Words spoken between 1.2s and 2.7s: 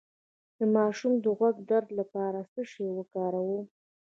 د غوږ د درد لپاره څه